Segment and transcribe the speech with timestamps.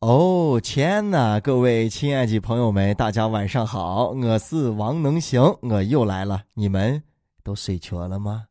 [0.00, 7.02] 哦天呐，各位亲爱的朋友们，大家晚上好，我是王能行，我又来了，你们
[7.42, 8.44] 都睡着了吗？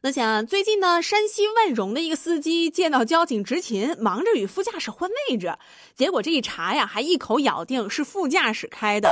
[0.00, 5.54] 那想最近呢，山西万荣的一个司机见到交警执勤，忙着与副驾驶换位置，
[5.94, 9.10] 结果这一查呀，还一口咬定是副驾驶开的，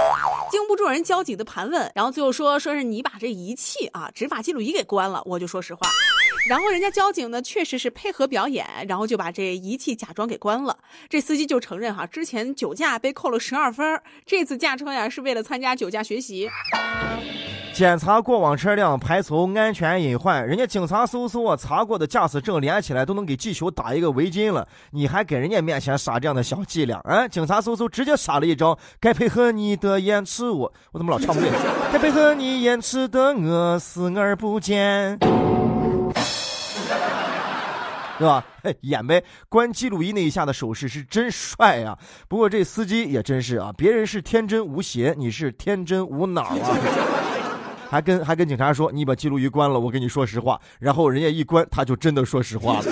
[0.50, 5.86] 经不住人交警的盘问，然后最后说说是你把这仪器啊，执法记录仪给关了，我就说实话。
[6.46, 10.76] 然后人家交警呢，确实是配合表演，然后就把这仪器假装给关了。
[11.08, 16.50] 这司机就承认哈，之前酒驾被扣了十二分，这次驾车呀是为了参加酒驾学习。
[17.72, 27.00] 检查过往车辆，排除安全隐患，人家警察叔叔啊查过的驾驶证连起来都能给地球打一个围巾了，你还给人家面前耍这样的小伎俩？
[27.04, 27.26] 啊？
[27.26, 31.50] 警察叔叔直接耍了一招，该配合你的延迟，我我怎么老唱不对？
[31.90, 35.19] 该配合你延迟的我视而不见。
[38.19, 38.45] 是吧？
[38.83, 41.98] 演呗，关记录仪那一下的手势是真帅呀。
[42.28, 46.78] 不过这司机也真是啊，别人是天真无邪，你是天真无脑啊。
[47.91, 50.61] 还跟还跟警察说，你把记录仪关了，我跟你说实话。
[50.80, 52.84] 然后人家一关，他就真的说实话了。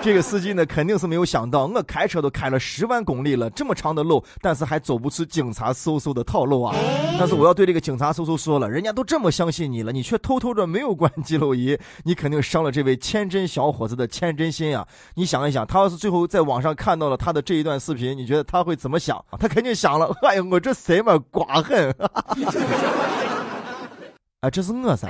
[0.00, 6.74] 这个司机呢，肯定是没有想到，我开车都开了十万公里了，这么长的路，但是还走不出警察叔叔的套路啊！
[7.18, 14.86] 但是我要对这个警察叔叔说了，人家都这么相信你了，你却偷偷的没有关记录仪，你肯定伤了这位天真小伙子的天真心啊！
[15.14, 19.22] 你想一想，他要是最后在网上看到了他的这一段视频，你觉得他会怎么想？
[19.38, 21.94] 他肯定想了， 哎呀，我这什么瓜狠！
[24.40, 25.08] 啊， 这是我噻。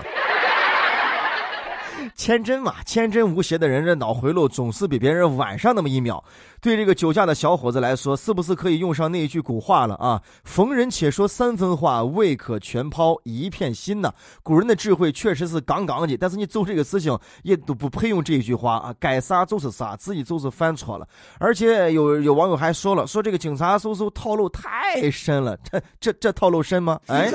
[2.17, 6.23] 天真嘛，天真无邪的人，这脑回路总是比别人晚上那么一秒。
[6.61, 10.21] 对这个酒驾的小伙子来说，是不是可以用上那一句古话了啊？
[10.43, 14.13] 逢人且说三分话，未可全抛一片心呐。
[14.43, 18.95] 古人的智慧确实是杠杠的，但是你做这个事情也都不配用这一句话啊！
[18.99, 21.07] 该啥就是啥，自己就是犯错了。
[21.39, 26.99] 而且有有网友还说了，说这个警察叔叔套路太深了，这这这套路深吗？
[27.07, 27.33] 哎。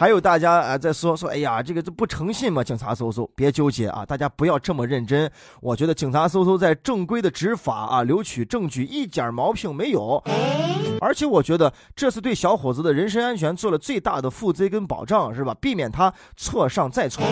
[0.00, 2.64] 还有大家啊在说说，哎呀，这个这不诚信嘛？
[2.64, 5.30] 警察叔叔，别纠结啊，大家不要这么认真。
[5.60, 10.24] 我觉得警察叔叔在正规的执法啊，留取证据一点毛病没有。
[11.02, 15.54] 而且我觉得这次对小伙子的人身安全做了最大的负责跟保障，是吧？
[15.60, 17.22] 避免他错上再错。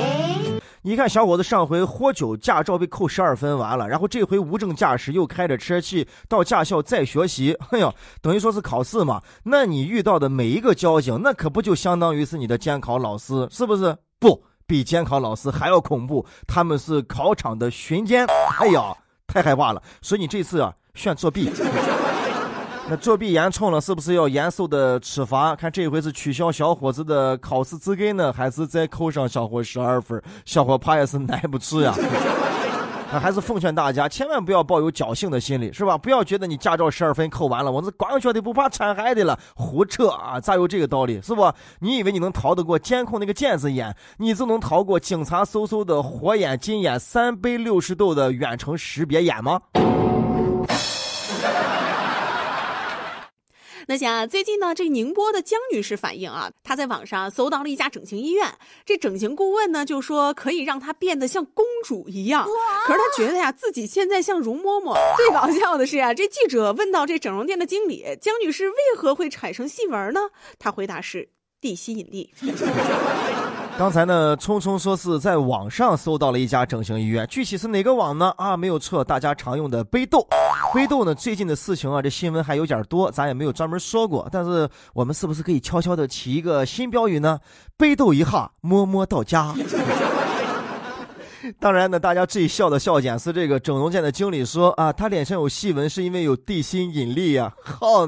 [0.83, 9.21] 你看，小伙子上回喝酒驾照被扣十二分，完了，然后这回无证驾驶又开着车去到驾校再学习，哎呦，等于说是考试嘛。
[9.43, 13.97] 那你遇到的每一个交警，那可不就相当于是你的监考老师，是不是？
[14.21, 18.27] 不比监考老师还要恐怖，他们是考场的巡监。
[18.59, 18.95] 哎呀，
[19.27, 19.83] 太害怕了。
[20.03, 21.51] 所以你这次啊，炫作弊。
[22.91, 25.55] 那作弊严重了，是不是要严肃的处罚？
[25.55, 30.23] 看这回是取消小伙子的考试资格呢，还是再扣上小伙十二分？
[30.47, 31.95] 小伙怕也是耐不住呀。
[33.13, 35.99] 那还是奉劝大家，千万不要抱有侥幸的心理，是吧？
[35.99, 40.41] 不要觉得你驾照十二分扣完了，我是光学的不怕穿鞋的了，胡扯啊！
[40.41, 41.21] 咋有这个道理？
[41.21, 41.53] 是不？
[41.81, 49.61] 你以为你能逃得过监控那个尖子眼，你就能逃过警察搜搜的火眼金眼三百六十度的远程识别眼吗？
[53.91, 58.53] 那想最近呢，这宁波的江女士反映啊，她在网上搜到了一家整形医院，
[58.85, 62.47] 这整形顾问呢就说可以让她变得像公主一样，
[62.87, 64.95] 可是她觉得呀自己现在像容嬷嬷。
[65.17, 70.21] 最搞笑的是啊，这记者问到这整容店的经理江女士为何会产生细纹呢？
[70.59, 72.35] 她回答是地心引力。
[73.79, 78.35] 刚才呢，聪聪说是在网上搜到了一家整形医院，具体是哪个网呢？
[78.37, 80.27] 啊，没有错，大家常用的杯斗。
[80.75, 84.29] 杯斗呢，最近的事情啊，这新闻还有点多，咱也没有专门说过。
[84.33, 87.39] 但是我们是不是可以悄悄的起一个新标语呢？
[87.79, 89.55] 杯斗一下，摸摸到家。
[91.61, 97.55] 当然呢，大家最笑的笑点是这个整容店的经理说啊，他脸上有细纹是因为有地心引力呀。
[97.63, 98.05] 好，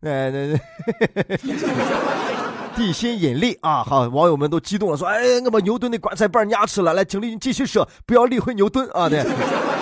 [0.00, 0.56] 那那。
[2.78, 3.82] 地心引力啊！
[3.82, 9.08] 好，网友们都激动了，说：“哎，我把牛顿的棺材板压吃了。”来，经理你继续说，不要理会牛顿啊！
[9.08, 9.24] 对，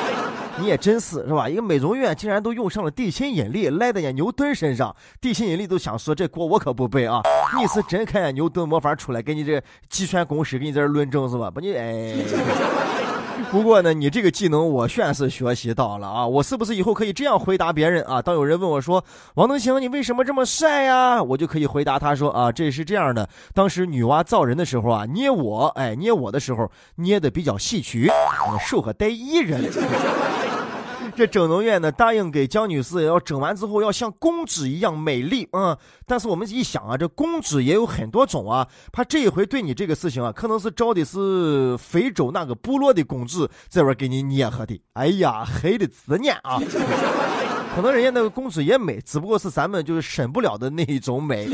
[0.59, 1.47] 你也真是是吧？
[1.47, 4.97] 一个美容院竟然都用上了地心引力，赖在人牛顿身上。
[5.21, 7.21] 地心引力都想说这锅我可不背啊！
[7.61, 11.51] 你是真看见牛顿没法出来给你这计算公式，给你在这论证是吧？
[11.55, 12.15] 把你哎。
[13.51, 16.27] 不过呢，你这个技能我算是学习到了啊！
[16.27, 18.21] 我是不是以后可以这样回答别人啊？
[18.21, 19.03] 当有人问我说
[19.35, 28.11] ：“王能行，你为什么这么帅呀？”我就可以回答他说：“啊，这是这样的，当时女娲造人的时候啊，捏我，哎，捏我的时候捏的比较戏曲，
[28.69, 29.71] 瘦和呆一人。”
[31.17, 35.75] 这整容院呢，答应给江女士要整完之后要像公主一样美丽，嗯。
[36.07, 44.79] 但是我们一想啊，这公主也有很多种啊，怕这一回对你这个事情啊，可能是招的是非洲那个部落的公主这边给你捏合的。
[44.93, 46.61] 哎呀，黑的执念啊！
[47.75, 51.49] 可能人家那个公主也美，只不过是咱们就是审不了的那一种美。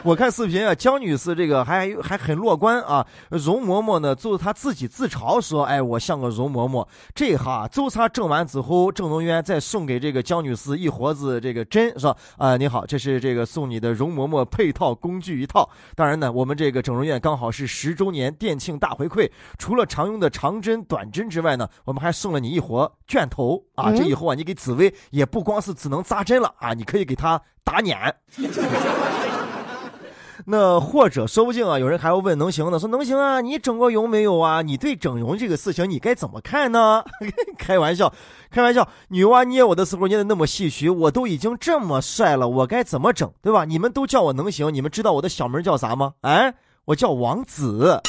[0.04, 3.06] 我看视频啊，江女士这个还还很乐观啊。
[3.28, 15.68] 容嬷嬷呢，就是她自己自嘲说：“哎，我像个容嬷嬷。”这哈，周差整完之后，整容院再送给这个江女士一盒子这个针，是吧：“啊，你好，这是这个送你的容嬷嬷配套工具一套。
[15.94, 23.92] 当然呢，我们这个整容院刚好是十周年店庆大回馈，除了常用的长针、短针之外呢，我们还送了你一盒卷头啊。
[23.92, 27.96] 这以后啊，你给紫薇也不光是只能扎针了啊，你可以给她打捻。
[30.50, 32.78] ”那或者说不定啊，有人还要问能行呢？
[32.80, 33.40] 说能行啊？
[33.40, 34.62] 你整过容没有啊？
[34.62, 37.04] 你对整容这个事情你该怎么看呢？
[37.56, 38.12] 开玩笑，
[38.50, 38.88] 开玩笑。
[39.10, 43.32] 女娲捏我的时候捏的那么细徐，我都已经这么帅了，我该怎么整？
[43.40, 43.64] 对吧？
[43.64, 46.14] 你们都叫我能行，你们知道我的小名叫啥吗？
[46.22, 46.52] 哎，
[46.86, 48.00] 我叫王子，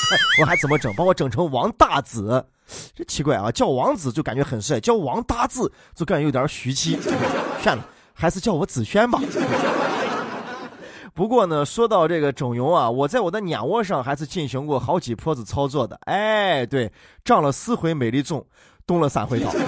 [0.42, 0.92] 我还怎么整？
[0.96, 2.44] 把我整成王大子？
[2.96, 3.52] 这奇怪啊！
[3.52, 6.98] 叫王子就感觉很帅，叫王大子就感觉有点儿虚气。
[7.62, 9.22] 算了，还是叫我子轩吧。
[11.14, 16.00] 不过呢，说到这个整容啊，我在我的眼窝上还是进行过好几波子操作的。
[16.06, 16.92] 哎，对，
[17.26, 18.46] 长了四回美丽肿，
[18.88, 19.52] 动了三回刀。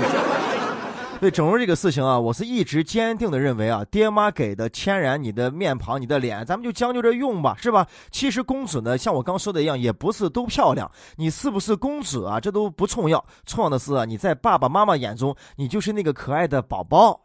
[1.19, 7.87] 对整容这个事情啊，我是一直坚定的认为啊，爹妈给的天然你的面庞、你的脸，咱们就将就着用吧，是吧？
[8.11, 10.89] 其实公主呢，像我刚说的一样，也不是都漂亮。
[11.15, 17.21] 你是不是公主啊，这都不重要，重要的是啊，你在爸爸妈妈眼中，你就是那个可爱的宝宝。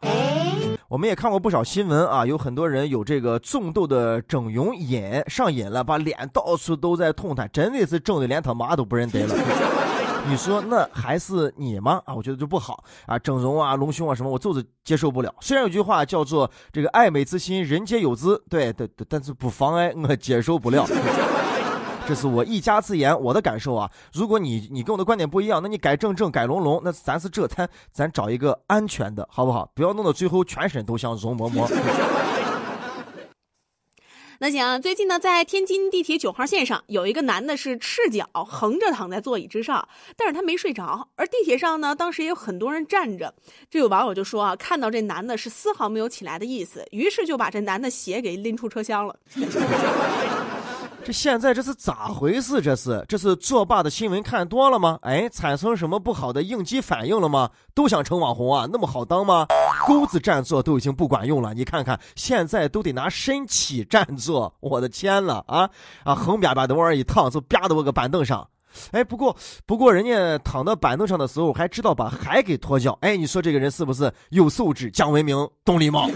[0.89, 9.35] 我们也看过不少新闻啊，有很多人有这个重度的整容瘾上瘾了，把脸到处都在痛他，真的是整的连他妈都不认得了。
[10.27, 12.01] 你说那还是你吗？
[12.05, 15.31] 啊，我觉得就不好啊，整容啊、隆胸啊什么，我就是接受不了。
[15.39, 20.87] 虽然有句话叫做这个爱美之心，人皆有之，对对对，但是不妨碍我接受不了。
[22.09, 23.87] 这是我一家之言，我的感受啊。
[24.11, 29.71] 如果你你跟我的观点不一样，那你改正正改龙龙，那咱是这咱咱找一个安全的，好不好？
[29.75, 31.71] 不要弄到最后全身都像容嬷嬷。
[34.41, 41.09] 那行，最近呢，在天津地铁九号线上，有一个男的是赤脚横着躺在座椅之上，但是他没睡着。
[41.15, 43.31] 而地铁上呢，当时也有很多人站着。
[43.69, 49.15] 这有网友就说啊，看到这男的是丝毫没有起来的意思，于是就把这男的鞋给拎出车厢了。
[51.09, 52.61] 这现在这是咋回事？
[52.61, 54.99] 这是这是作罢的新闻看多了吗？
[55.01, 57.49] 哎，产生什么不好的应激反应了吗？
[57.73, 58.67] 都想成网红啊？
[58.71, 59.47] 那么好当吗？
[59.87, 65.67] 钩子占座都已经不管用了，你看看现在都得拿身体占座，我的天了啊
[66.03, 66.13] 啊！
[66.13, 68.47] 横吧吧的往那一躺，就吧的我个板凳上。
[68.91, 69.35] 哎，不过
[69.65, 72.95] 不过人家躺到板凳上的时候还知道把鞋给脱掉。
[73.01, 75.35] 哎，你说这个人是不是有素质、讲文明、
[75.65, 76.07] 懂礼貌？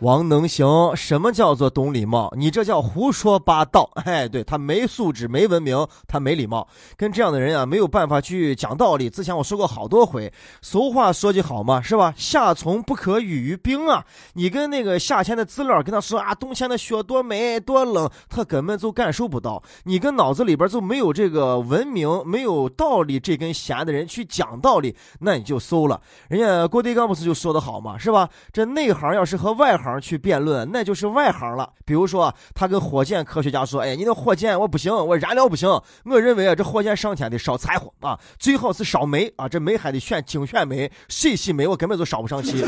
[0.00, 2.32] 王能行，什么叫做懂礼貌？
[2.34, 3.90] 你这叫胡说八道！
[4.06, 6.66] 哎，对他没素质、没文明，他没礼貌。
[6.96, 9.10] 跟这样的人啊，没有办法去讲道理。
[9.10, 10.32] 之前我说过好多回，
[10.62, 12.14] 俗话说句好嘛，是吧？
[12.16, 14.02] 夏虫不可语于冰啊！
[14.32, 19.62] 你跟那个夏天的资料跟他说啊，冬天的雪多美多冷，他根本就感受不到。
[19.84, 26.00] 你跟脑子里边就没有这个文明、没有道理这根弦的人去讲道理，那你就馊了。
[26.28, 28.26] 人家郭德纲不是就说的好嘛，是吧？
[28.50, 29.89] 这内行要是和外行。
[29.98, 31.72] 去辩论，那就是外行了。
[31.86, 35.66] 比如说，他跟火箭科学家说：“哎，你的火箭我不行，我燃料不行。
[36.04, 42.62] 我认为啊，这火箭上天得烧柴火啊，最好是烧煤啊，这煤还得选精选煤，谁吸煤我根本就烧不上去。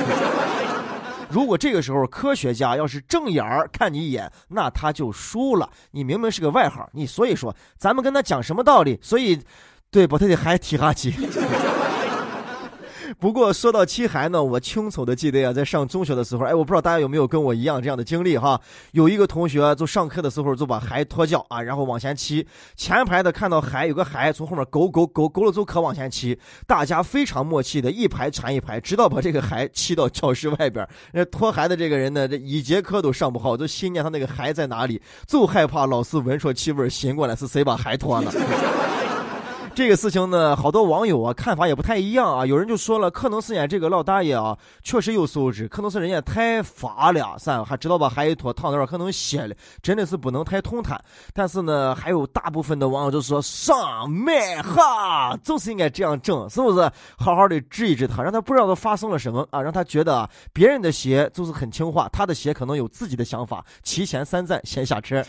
[1.29, 5.69] 如果这个时候科学家要是正眼儿看你一眼，那他就输了。
[5.91, 8.98] 你明明是个外行，你所以说咱们跟他讲什么道理？
[9.02, 9.41] 所以，
[9.91, 11.12] 对，把他的还踢下去。”
[13.19, 18.60] 不过说到漆孩呢，我清楚的记得呀，在上中学的时候，哎，我不知道大家有没有跟我一样这样的经历哈。
[18.92, 30.86] 有一个同学就上课的时候就把孩脱脚啊，然后往前骑，前排的看到孩有个孩从后面勾勾勾勾了就可往前骑，大家非常默契的一排传一排，直到把这个孩骑到教室外边。
[31.12, 38.32] 那脱孩的这个人呢，这一节课都上不好，就心念他那个孩在哪里，就害怕老师闻出气味醒过来是谁把孩脱了。
[39.74, 42.44] 这个事情呢，好多网友啊看法也不太一样啊。
[42.44, 51.02] 有人就说了，可能是人家这个老大爷啊确实有素质，可能是人家太乏了，三还知道把孩子拖躺那儿可能歇了，真的是不能太通坦。
[51.32, 56.91] 但是呢，还有大部分的网友就说上麦哈，就是应该这样整，是不是？
[57.17, 65.24] 好好的治一治他，让他不知道都发生了什么啊，让他觉得别人的鞋就是很听话，他的鞋可能有自己的想法，提前三站先下车。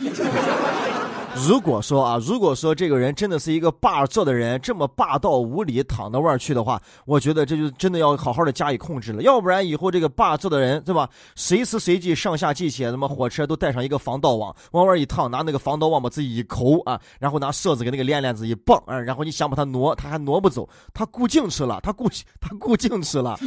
[1.36, 9.22] 如果说啊，如果说这个人真的是一个霸座的人，这么霸道无理，躺到外去的话，我觉得这就真的要好好的加以控制了。
[9.22, 11.08] 要不然以后这个霸座的人，对吧？
[11.34, 22.08] 随时随地上下地铁、什么火车都带上一个防盗网，往外一躺，拿那个防盗网把自己一扣啊，然后拿绳子给那个链链子一绑啊，然后你想把它挪，它还挪不走，它固进去了，它固
[22.40, 23.38] 它固进去了。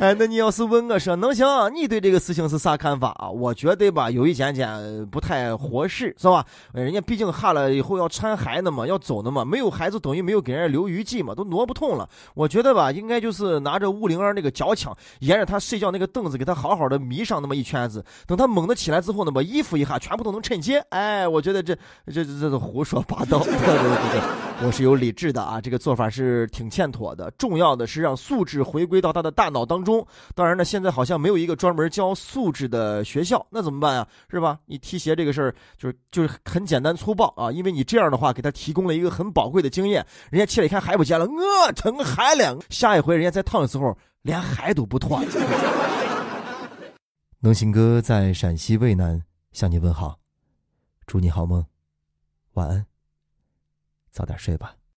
[0.00, 1.46] 哎，那你要是问我说，能行？
[1.74, 3.28] 你对这个事情是啥看法啊？
[3.28, 6.42] 我觉得吧，有一点点不太合适，是吧？
[6.72, 12.08] 人家毕竟哈了以后要产孩子嘛，要走的嘛，没有孩子等于没有给人家留余地嘛，都挪不动了。
[12.32, 18.02] 我觉得吧，应该就是拿着五零二那个脚抢，沿着他睡觉那个凳子，给他好好的迷上那么一圈子。
[18.26, 20.82] 等他猛的起来之后呢，把衣服一哈全部都能趁接。
[20.88, 21.76] 哎，我觉得这
[22.06, 23.40] 这这这是胡说八道。
[23.40, 24.20] 对对对对，
[24.62, 27.30] 我是有理智的啊，这个做法是挺欠妥的。
[27.32, 30.06] 重要的是让素质回归到他的大脑当中。
[30.34, 34.06] 当然呢，现在好像没有一个专门教素质的学校，那怎么办呀？
[34.28, 34.58] 是吧？
[34.66, 45.22] 你踢鞋这个事儿，就是就是很简单粗暴啊，因为你这样的话给他提供了一个很宝贵的经验，人家起来一看海不见了，我疼海了，下一回人家再烫的时候，连海都不脱。
[47.38, 50.18] 能行哥在陕西渭南向你问好，
[51.06, 51.64] 祝你好梦，
[52.52, 52.84] 晚安，
[54.10, 54.79] 早点睡吧。